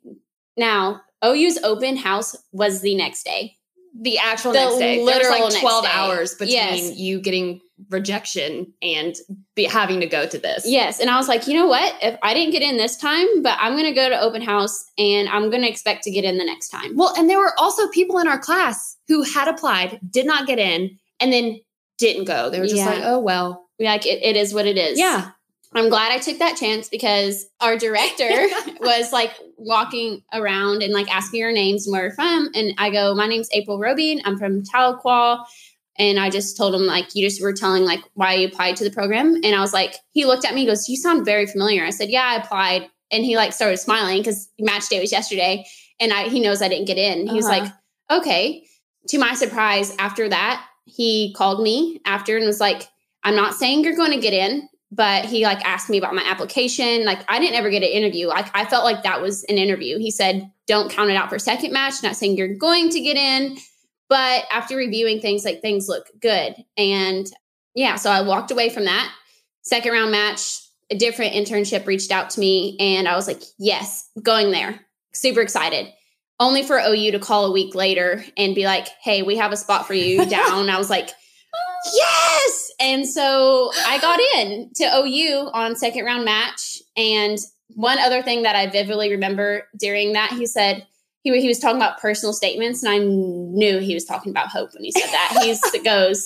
[0.57, 3.55] now OU's open house was the next day.
[3.99, 4.95] the actual The next day.
[4.97, 5.89] There was literal like 12 day.
[5.91, 6.97] hours between Yes.
[6.97, 9.15] you getting rejection and
[9.55, 10.63] be, having to go to this.
[10.67, 10.99] Yes.
[10.99, 11.95] And I was like, you know what?
[12.01, 14.83] If I didn't get in this time, but I'm going to go to open house
[14.97, 16.95] and I'm going to expect to get in the next time.
[16.95, 20.59] Well, and there were also people in our class who had applied, did not get
[20.59, 21.59] in, and then
[21.97, 22.49] didn't go.
[22.49, 22.85] They were just Yeah.
[22.87, 23.66] like, oh, well.
[23.79, 24.97] Like, it, it is what it is.
[24.97, 25.31] Yeah.
[25.73, 28.29] I'm glad I took that chance because our director
[28.79, 32.49] was like walking around and like asking our names and where we're from.
[32.55, 34.21] And I go, My name's April Roby.
[34.23, 35.43] I'm from Tahlequah.
[35.99, 38.83] And I just told him, like, you just were telling like why you applied to
[38.83, 39.35] the program.
[39.43, 41.83] And I was like, he looked at me, he goes, You sound very familiar.
[41.83, 42.87] I said, Yeah, I applied.
[43.11, 45.65] And he like started smiling because match day was yesterday.
[45.99, 47.27] And I he knows I didn't get in.
[47.27, 47.59] He was Uh-huh.
[47.63, 47.73] like,
[48.21, 48.63] Okay.
[49.09, 52.87] To my surprise, after that, he called me after and was like,
[53.23, 56.23] I'm not saying you're going to get in, but he like asked me about my
[56.23, 57.05] application.
[57.05, 58.27] Like I didn't ever get an interview.
[58.27, 59.97] Like I felt like that was an interview.
[59.99, 63.17] He said, "Don't count it out for second match." Not saying you're going to get
[63.17, 63.57] in,
[64.09, 66.55] but after reviewing things, like things look good.
[66.77, 67.27] And
[67.75, 69.13] yeah, so I walked away from that
[69.61, 70.59] second round match.
[70.89, 74.79] A different internship reached out to me, and I was like, "Yes, going there."
[75.13, 75.91] Super excited.
[76.39, 79.57] Only for OU to call a week later and be like, "Hey, we have a
[79.57, 81.09] spot for you down." I was like,
[81.93, 82.71] yes!
[82.79, 86.81] And so i got in to ou on second round match.
[86.95, 87.37] And
[87.69, 90.85] one other thing that i vividly remember during that he said
[91.23, 94.73] he, he was talking about personal statements and i knew he was talking about hope
[94.73, 95.39] when he said that.
[95.43, 96.25] He goes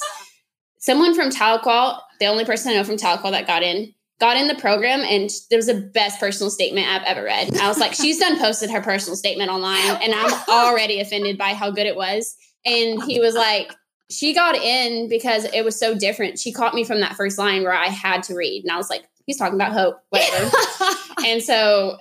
[0.80, 4.48] someone from Tahlequah, the only person i know from Tahlequah that got in got in
[4.48, 7.58] the program and it was the best personal statement i've ever read.
[7.58, 11.54] I was like she's done posted her personal statement online and i'm already offended by
[11.54, 12.36] how good it was.
[12.64, 13.74] And he was like
[14.12, 16.40] she got in because it was so different.
[16.40, 18.90] She caught me from that first line where I had to read, and I was
[18.90, 20.52] like, "He's talking about hope, whatever."
[21.26, 21.98] and so,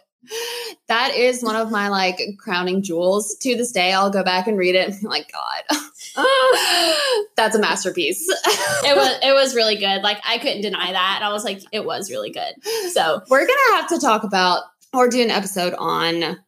[0.89, 3.93] that is one of my like crowning jewels to this day.
[3.93, 4.89] I'll go back and read it.
[4.89, 5.79] and be like, God,
[7.37, 8.27] that's a masterpiece.
[8.29, 10.03] it was it was really good.
[10.03, 11.15] Like I couldn't deny that.
[11.17, 12.53] And I was like, it was really good.
[12.93, 16.39] So We're gonna have to talk about or do an episode on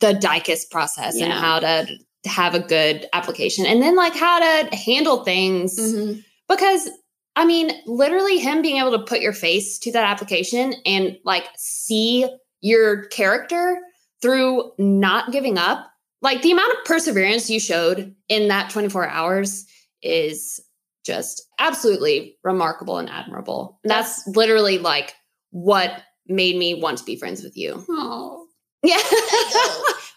[0.00, 1.86] the DICAS process and how to
[2.24, 6.24] have a good application and then like how to handle things mhm.
[6.48, 6.88] because
[7.34, 11.48] I mean, literally him being able to put your face to that application and like
[11.56, 12.28] see
[12.60, 13.78] your character
[14.20, 15.90] through not giving up.
[16.20, 19.66] Like the amount of perseverance you showed in that 24 hours
[20.02, 20.60] is
[21.04, 23.80] just absolutely remarkable and admirable.
[23.82, 25.14] That's literally like
[25.50, 27.84] what made me want to be friends with you.
[27.88, 28.41] Oh.
[28.82, 28.98] Yeah.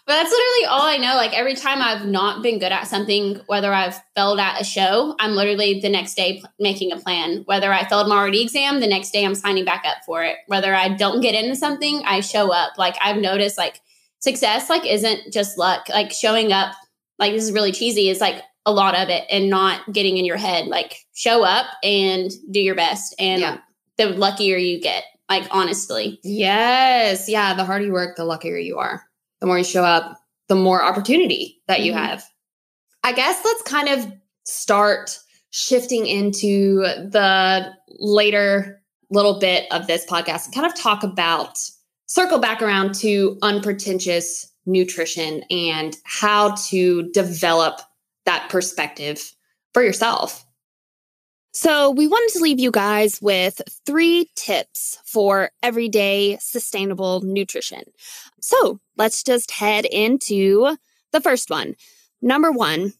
[0.08, 1.16] But that's literally all I know.
[1.16, 5.16] Like every time I've not been good at something, whether I've failed at a show,
[5.18, 7.42] I'm literally the next day pl- making a plan.
[7.46, 10.36] Whether I failed my RD exam, the next day I'm signing back up for it.
[10.46, 12.78] Whether I don't get into something, I show up.
[12.78, 13.80] Like I've noticed like
[14.20, 15.88] success like isn't just luck.
[15.88, 16.72] Like showing up,
[17.18, 20.24] like this is really cheesy, is like a lot of it and not getting in
[20.24, 20.68] your head.
[20.68, 23.12] Like show up and do your best.
[23.18, 23.58] And Yeah.
[23.98, 26.20] the luckier you get, like honestly.
[26.22, 27.28] yes.
[27.28, 27.54] Yeah.
[27.54, 29.02] The harder you work, the luckier you are.
[29.40, 31.96] The more you show up, the more opportunity that you Mhm.
[31.96, 32.24] have.
[33.02, 34.12] I guess let's kind of
[34.44, 35.18] start
[35.50, 41.58] shifting into the later little bit of this podcast and kind of talk about
[42.06, 47.80] circle back around to unpretentious nutrition and how to develop
[48.26, 49.32] that perspective
[49.74, 50.45] for yourself.
[51.58, 57.84] So, we wanted to leave you guys with three tips for everyday sustainable nutrition.
[58.42, 60.76] So, let's just head into
[61.12, 61.74] the first one.
[62.20, 62.92] Number one,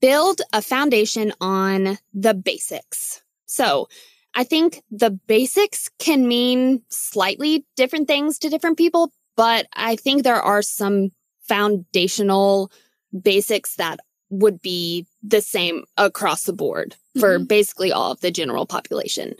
[0.00, 3.20] build a foundation on the basics.
[3.46, 3.88] So,
[4.32, 10.22] I think the basics can mean slightly different things to different people, but I think
[10.22, 11.10] there are some
[11.48, 12.70] foundational
[13.24, 13.98] basics that
[14.32, 17.46] would be the same across the board for Mhm.
[17.48, 19.34] basically all of the general population.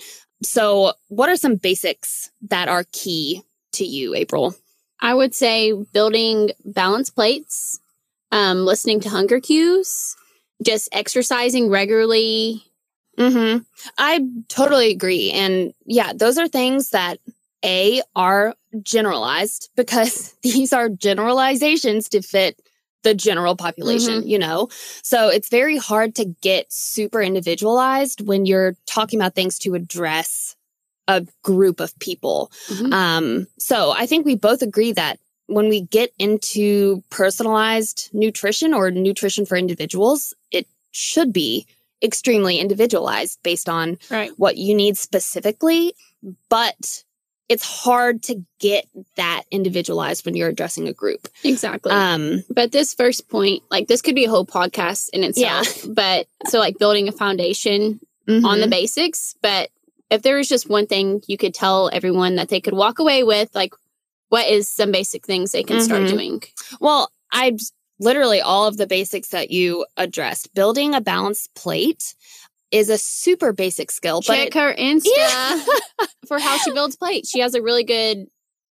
[0.45, 4.55] So, what are some basics that are key to you, April?
[5.01, 7.81] I would say building balance plates,
[8.31, 10.15] um, listening to hunger cues,
[10.63, 12.63] just exercising regularly.
[13.19, 13.63] Mm-hmm.
[13.99, 15.31] I totally agree.
[15.31, 17.19] And yeah, those are things that
[17.65, 22.61] A are generalized because these are generalizations to fit
[23.03, 24.69] the general population, you know?
[25.03, 30.55] So it's very hard to get super individualized when you're talking about things to address
[31.09, 32.51] a group of people.
[32.69, 32.93] Mhm.
[32.93, 38.91] Um, so I think we both agree that when we get into personalized nutrition or
[38.91, 41.67] nutrition for individuals, it should be
[42.03, 44.31] extremely individualized based on Right.
[44.37, 45.95] what you need specifically.
[46.49, 47.03] But
[47.53, 48.87] it's hard to get
[49.17, 51.29] that individualized when you're addressing a group.
[51.45, 51.93] Exactly.
[51.93, 55.87] Um, but this first point, like this could be a whole podcast in itself.
[55.95, 58.71] But so like building a foundation on the mhm.
[58.71, 59.35] basics.
[59.43, 59.69] But
[60.11, 63.23] if there was just one thing you could tell everyone that they could walk away
[63.23, 63.75] with, like
[64.31, 66.09] what is some basic things they can start Mhm.
[66.09, 66.43] doing?
[66.81, 67.57] Well, I
[68.01, 70.55] literally all of the basics that you addressed.
[70.55, 72.15] Building a balanced plate
[72.73, 75.65] is a super basic skill, but Check her Insta Yeah.
[76.27, 77.31] for how she builds plates.
[77.31, 78.27] She has a really good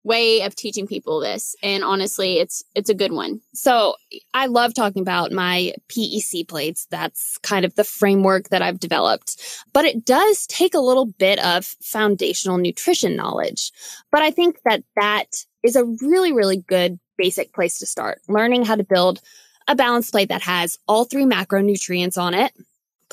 [0.04, 1.56] way of teaching people this.
[1.64, 3.40] And honestly, it's it's a good one.
[3.54, 3.96] So
[4.34, 6.88] I love talking about my PEC plates.
[6.90, 9.64] That's kind of the framework that I've developed.
[9.72, 13.72] But it does take a little bit of foundational nutrition knowledge.
[14.12, 18.20] But I think that that is a really, really good basic place to start.
[18.28, 19.22] Learning how to build
[19.68, 22.52] a balanced plate that has all three macronutrients on it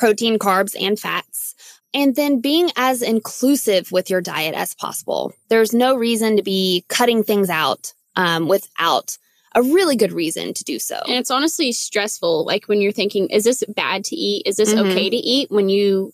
[0.00, 1.54] protein, carbs, and fats.
[1.92, 5.32] And then being as inclusive with your diet as possible.
[5.48, 9.18] There's no reason to be cutting things out um, without
[9.54, 10.96] a really good reason to do so.
[11.06, 12.44] And it's honestly stressful.
[12.46, 14.44] Like when you're thinking, is this bad to eat?
[14.46, 14.90] Is this Mhm.
[14.90, 15.50] okay to eat?
[15.50, 16.12] When you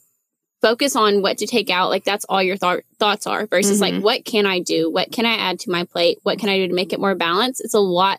[0.62, 3.94] focus on what to take out, like that's all your thought thoughts are versus like,
[3.94, 4.00] Mhm.
[4.00, 4.90] what can I do?
[4.90, 6.18] What can I add to my plate?
[6.22, 7.60] What can I do to make it more balanced?
[7.62, 8.18] It's a lot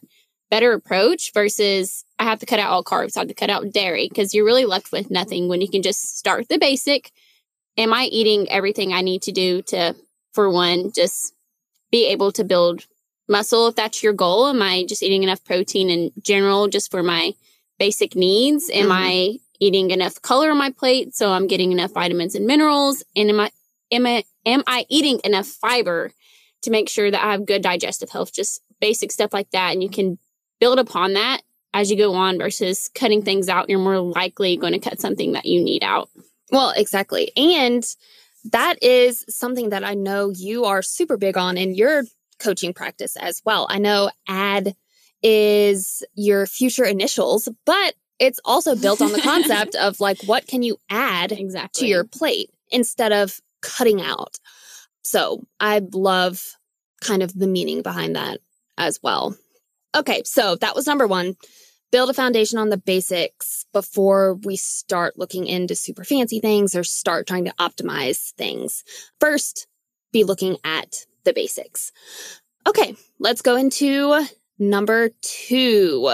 [0.52, 3.16] better approach versus I have to cut out all carbs.
[3.16, 5.82] I have to cut out dairy because you're really left with nothing when you can
[5.84, 7.12] just start the basic.
[7.78, 9.96] Am I eating everything I need to do to,
[10.34, 11.34] for one, just
[11.92, 12.86] be able to build
[13.30, 14.48] muscle if that's your goal?
[14.48, 17.34] Am I just eating enough protein in general just for my
[17.78, 18.70] basic needs?
[18.72, 18.92] Am Mhm.
[18.92, 23.04] I eating enough color on my plate so I'm getting enough vitamins and minerals?
[23.16, 23.52] And am I
[23.92, 26.12] am I am I eating enough fiber
[26.64, 28.34] to make sure that I have good digestive health?
[28.34, 29.74] Just basic stuff like that.
[29.74, 30.18] And you can
[30.60, 31.42] build upon that
[31.78, 33.70] as you go on versus cutting things out.
[33.70, 36.10] You're more likely going to cut something that you need out.
[36.52, 37.32] Well, exactly.
[37.38, 37.84] And
[38.52, 42.04] that is something that I know you are super big on in your
[42.40, 43.68] coaching practice as well.
[43.70, 44.76] I know AD
[45.22, 50.64] is your future initials, but it's also built on the concept of like, what can
[50.64, 51.82] you add Exactly.
[51.82, 54.38] to your plate instead of cutting out?
[55.04, 56.42] So I love
[57.02, 58.40] kind of the meaning behind that
[58.80, 59.36] as well.
[59.96, 61.36] Okay, so that was number one
[61.92, 66.84] build a foundation on the basics before we start looking into super fancy things or
[66.84, 68.84] start trying to optimize things.
[69.20, 69.68] First,
[70.12, 71.92] be looking at the basics.
[72.66, 74.26] Okay, let's go into
[74.60, 76.10] number two.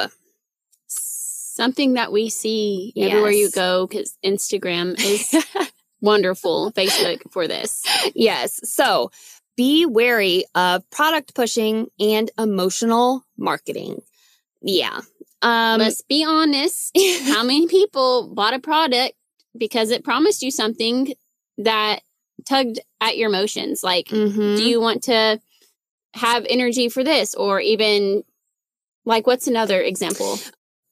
[0.88, 5.46] Something that we see everywhere you go because Instagram is
[6.02, 7.84] wonderful, Facebook for this.
[8.16, 8.60] Yes.
[8.70, 9.12] So
[9.56, 14.02] be wary of product pushing and emotional marketing.
[14.62, 15.02] Yeah.
[15.44, 16.98] Um, Let's be honest.
[17.24, 19.14] How many people bought a product
[19.56, 21.14] because it promised you something
[21.60, 22.00] that
[22.48, 23.84] tugged at your emotions?
[23.84, 24.58] Like, mhm.
[24.58, 25.40] do you want to
[26.16, 27.36] have energy for this?
[27.36, 28.24] Or even,
[29.06, 30.38] like, what's another example?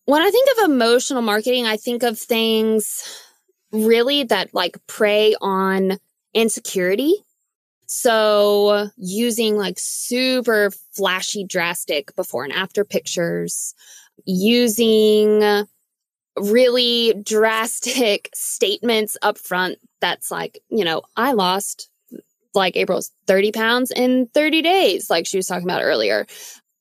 [0.06, 3.04] when I think of emotional marketing, I think of things
[3.72, 5.97] really that like prey on
[6.34, 7.16] insecurity.
[7.86, 13.74] So using like super flashy, drastic before and after pictures,
[14.26, 15.65] using
[16.38, 21.89] really drastic statements up front that's like, you know, I lost
[22.53, 26.26] like April's 30 pounds in 30 days, like she was talking about earlier.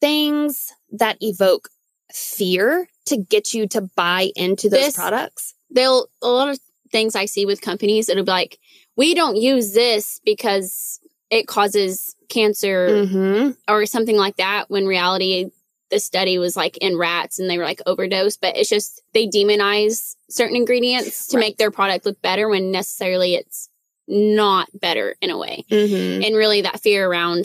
[0.01, 1.69] Things that evoke
[2.13, 5.55] fear to get you to buy into those This- products.
[5.73, 6.59] They'll, a lot of
[6.91, 8.59] things I see with companies, it'll be like,
[8.97, 10.99] we don't use this because
[11.31, 13.51] it causes cancer Mm-hmm.
[13.73, 15.51] or something like that when reality
[15.91, 19.27] the study was like in rats and they were like overdose but it's just they
[19.27, 21.41] demonize certain ingredients to Right.
[21.47, 23.69] make their product look better when necessarily it's
[24.09, 26.23] not better in a way Mm-hmm.
[26.25, 27.45] and really that fear around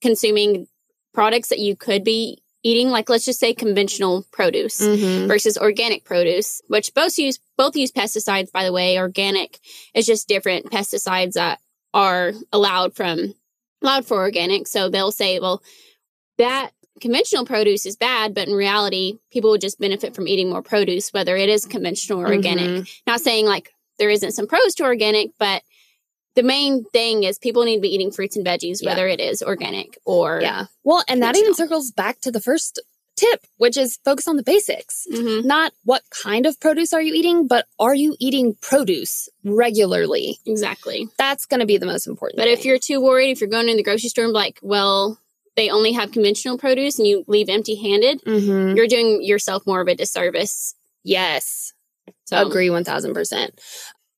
[0.00, 0.66] consuming
[1.14, 5.26] products that you could be eating like let's just say conventional produce Mm-hmm.
[5.28, 8.52] versus organic produce, which both use both use pesticides.
[8.52, 9.58] By the way, organic
[9.94, 11.58] is just different pesticides that
[11.94, 13.34] are allowed from
[13.82, 14.66] allowed for organic.
[14.66, 15.62] So they'll say, well,
[16.38, 20.62] that conventional produce is bad, but in reality, people would just benefit from eating more
[20.62, 22.66] produce, whether it is conventional or organic.
[22.84, 22.88] Mhm.
[23.06, 25.62] Not saying like there isn't some pros to organic, but
[26.34, 28.90] the main thing is people need to be eating fruits and veggies, Yeah.
[28.90, 30.66] whether it is organic or Yeah.
[30.84, 32.80] Well, and that even circles back to the first
[33.16, 35.04] tip, which is focus on the basics.
[35.10, 35.44] Mhm.
[35.44, 40.38] Not what kind of produce are you eating, but are you eating produce regularly?
[40.46, 41.08] exactly.
[41.18, 42.38] That's going to be the most important.
[42.38, 44.60] But if you're too worried, if you're going to the grocery store and be like,
[44.62, 45.18] well,
[45.58, 48.76] they only have conventional produce and you leave empty handed, Mhm.
[48.76, 50.74] you're doing yourself more of a disservice.
[51.04, 51.72] yes,
[52.26, 53.58] So agree 1000%.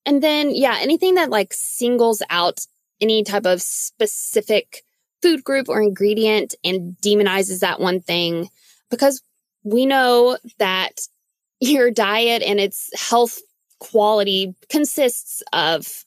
[0.05, 2.67] And then, yeah, anything that like singles out
[3.01, 4.83] any type of specific
[5.23, 8.49] food group or ingredient and demonizes that one thing
[8.91, 9.23] because
[9.63, 11.01] we know that
[11.61, 13.39] your diet and its health
[13.79, 16.05] quality consists of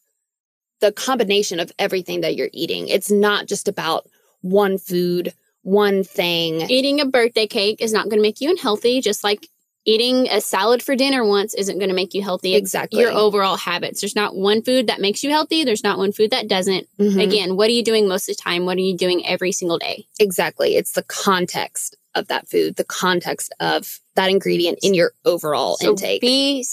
[0.81, 2.87] the combination of everything that you're eating.
[2.87, 4.07] It's not just about
[4.43, 5.33] one food,
[5.63, 6.61] one thing.
[6.69, 9.47] eating a birthday cake is not going to make you unhealthy, just like
[9.85, 12.53] eating a salad for dinner once isn't going to make you healthy.
[12.53, 13.01] It's Exactly.
[13.01, 13.99] Your overall habits.
[14.01, 15.63] There's not one food that makes you healthy.
[15.65, 16.87] There's not one food that doesn't.
[16.99, 17.21] Mhm.
[17.21, 18.65] Again, what are you doing most of the time?
[18.65, 20.05] What are you doing every single day?
[20.19, 20.75] Exactly.
[20.77, 25.89] It's the context of that food, the context of that ingredient in your overall So
[25.89, 26.21] intake.
[26.21, 26.63] be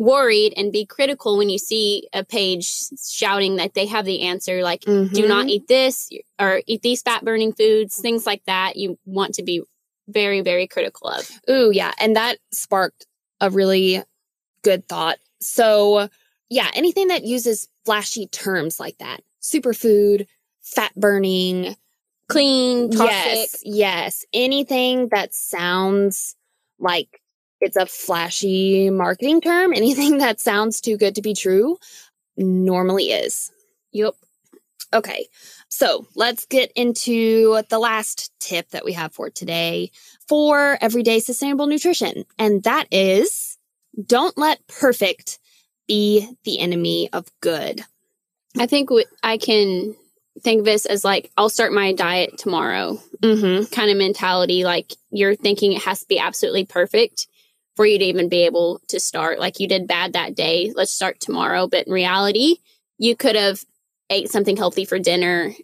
[0.00, 2.66] worried and be critical when you see a page
[3.06, 4.90] shouting that they have the answer like do
[5.24, 5.28] Mhm.
[5.28, 6.08] not eat this
[6.40, 9.62] or eat these fat burning foods things like that you want to be
[10.08, 11.92] very very critical of Ooh, yeah.
[12.00, 13.06] And that sparked
[13.40, 14.02] a really
[14.62, 15.18] good thought.
[15.40, 16.08] So,
[16.48, 20.26] yeah, anything that uses flashy terms like that superfood,
[20.62, 21.76] fat burning,
[22.28, 26.36] clean toxic yes, yes, anything that sounds
[26.78, 27.19] like
[27.60, 31.78] it's a flashy marketing term, anything that sounds too good to be true,
[32.36, 33.50] normally is.
[33.92, 34.14] yep
[34.92, 35.28] Okay,
[35.68, 39.92] so let's get into the last tip that we have for today
[40.26, 42.24] for everyday sustainable nutrition.
[42.40, 43.56] And that is
[44.04, 45.38] don't let perfect
[45.86, 47.82] be the enemy of good.
[48.58, 49.94] i think w- i can
[50.40, 53.64] think of this as like i'll start my diet tomorrow Mm-hmm.
[53.74, 57.26] kind of mentality like you're thinking it has to be absolutely perfect
[57.80, 60.92] for you to even be able to start like you did bad that day let's
[60.92, 62.56] start tomorrow but in reality
[62.98, 63.64] you could have
[64.10, 65.54] ate something healthy for dinner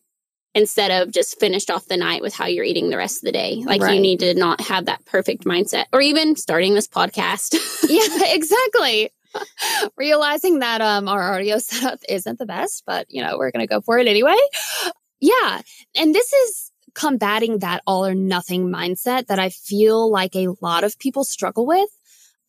[0.54, 3.32] instead of just finished off the night with how you're eating the rest of the
[3.32, 3.96] day like Right.
[3.96, 7.54] you need to not have that perfect mindset or even starting this podcast
[7.90, 9.10] yeah, exactly.
[9.98, 13.82] Realizing that um our audio setup isn't the best, but you know, we're gonna go
[13.82, 14.36] for it anyway.
[15.20, 15.60] Yeah.
[15.94, 20.82] And this is combating that all or nothing mindset that I feel like a lot
[20.82, 21.90] of people struggle with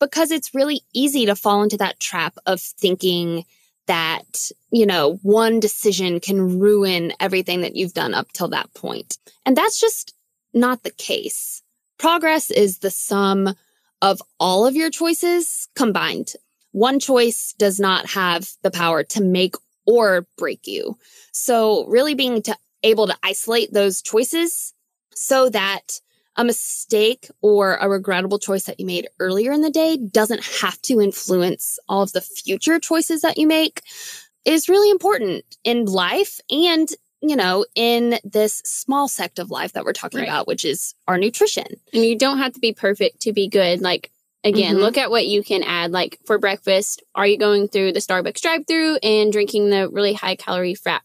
[0.00, 3.44] because it's really easy to fall into that trap of thinking
[3.86, 9.18] that, you know, one decision can ruin everything that you've done up till that point.
[9.46, 10.14] And that's just
[10.54, 11.62] not the case.
[11.98, 13.54] Progress is the sum
[14.00, 16.34] of all of your choices combined.
[16.72, 20.98] One choice does not have the power to make or break you.
[21.32, 24.74] So really being to, able to isolate those choices
[25.14, 26.00] so that
[26.38, 30.80] a mistake or a regrettable choice that you made earlier in the day doesn't have
[30.82, 33.82] to influence all of the future choices that you make
[34.44, 36.88] is really important in life and
[37.20, 40.28] you know, in this small sect of life that we're talking right.
[40.28, 41.66] about, which is our nutrition.
[41.92, 43.80] And you don't have to be perfect to be good.
[43.80, 44.12] Like,
[44.44, 44.82] again, mm-hmm.
[44.84, 45.90] look at what you can add.
[45.90, 50.12] Like, for breakfast, are you going through the Starbucks drive through and drinking the really
[50.12, 51.00] high calorie frap?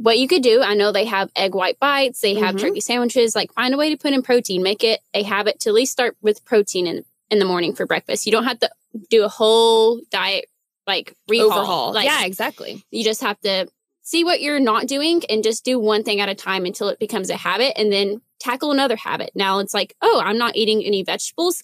[0.00, 2.68] What you could do, I know they have egg white bites, they have mm-hmm.
[2.68, 3.34] turkey sandwiches.
[3.34, 4.62] Like, find a way to put in protein.
[4.62, 7.84] Make it a habit to at least start with protein in, in the morning for
[7.84, 8.24] breakfast.
[8.24, 8.70] You don't have to
[9.10, 10.46] do a whole diet
[10.86, 11.50] like rehaul.
[11.52, 11.92] Overhaul.
[11.92, 12.84] Like, yeah, exactly.
[12.90, 13.68] You just have to
[14.02, 16.98] see what you're not doing and just do one thing at a time until it
[16.98, 19.32] becomes a habit and then tackle another habit.
[19.34, 21.62] Now it's like, oh, I'm not eating any vegetables.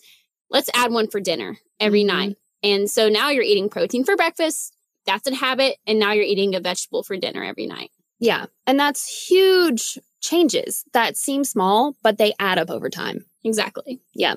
[0.50, 2.16] Let's add one for dinner every mm-hmm.
[2.16, 2.36] night.
[2.62, 4.76] And so now you're eating protein for breakfast.
[5.06, 5.76] That's a habit.
[5.86, 7.90] And now you're eating a vegetable for dinner every night.
[8.18, 8.46] Yeah.
[8.66, 13.24] And that's huge changes that seem small, but they add up over time.
[13.44, 14.00] Exactly.
[14.14, 14.34] Yeah.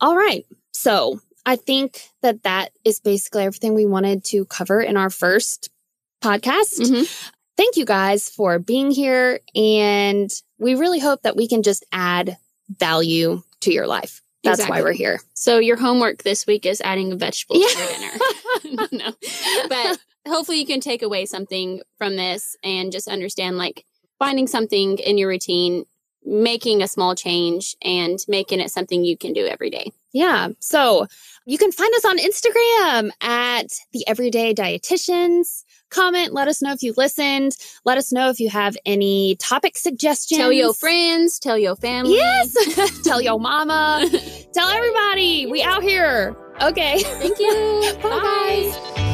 [0.00, 0.44] All right.
[0.72, 5.70] So I think that that is basically everything we wanted to cover in our first
[6.22, 6.80] podcast.
[6.80, 7.04] Mm-hmm.
[7.56, 9.40] Thank you guys for being here.
[9.54, 12.36] And we really hope that we can just add
[12.68, 14.22] value to your life.
[14.42, 14.80] That's exactly.
[14.80, 15.20] why we're here.
[15.34, 17.86] So your homework this week is adding vegetables yeah.
[17.86, 18.88] for dinner.
[18.92, 19.12] no,
[19.68, 23.84] but hopefully you can take away something from this and just understand like
[24.18, 25.84] finding something in your routine,
[26.24, 29.92] making a small change and making it something you can do every day.
[30.12, 30.48] Yeah.
[30.60, 31.06] So
[31.46, 36.32] you can find us on Instagram at the Everyday Dietitians comment.
[36.32, 37.52] Let us know if you listened.
[37.84, 40.38] Let us know if you have any topic suggestions.
[40.38, 42.14] Tell your friends, tell your family.
[42.14, 43.02] Yes.
[43.04, 44.08] tell your mama.
[44.54, 45.46] tell everybody.
[45.46, 46.36] We out here.
[46.60, 47.00] Okay.
[47.00, 47.92] Thank you.
[48.02, 48.72] Bye.
[48.94, 49.11] Bye.